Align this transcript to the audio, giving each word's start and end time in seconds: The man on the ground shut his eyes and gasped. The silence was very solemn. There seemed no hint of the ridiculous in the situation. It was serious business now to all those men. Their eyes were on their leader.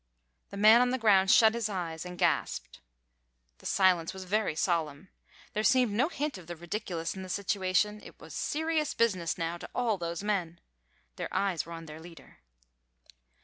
The 0.49 0.57
man 0.57 0.81
on 0.81 0.89
the 0.89 0.97
ground 0.97 1.29
shut 1.29 1.53
his 1.53 1.69
eyes 1.69 2.05
and 2.07 2.17
gasped. 2.17 2.79
The 3.59 3.67
silence 3.67 4.15
was 4.15 4.23
very 4.23 4.55
solemn. 4.55 5.09
There 5.53 5.61
seemed 5.63 5.91
no 5.91 6.09
hint 6.09 6.39
of 6.39 6.47
the 6.47 6.55
ridiculous 6.55 7.13
in 7.15 7.21
the 7.21 7.29
situation. 7.29 8.01
It 8.03 8.19
was 8.19 8.33
serious 8.33 8.95
business 8.95 9.37
now 9.37 9.59
to 9.59 9.69
all 9.75 9.99
those 9.99 10.23
men. 10.23 10.59
Their 11.17 11.31
eyes 11.31 11.67
were 11.67 11.73
on 11.73 11.85
their 11.85 11.99
leader. 12.01 12.39